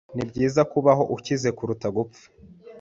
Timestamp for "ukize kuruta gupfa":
1.15-2.25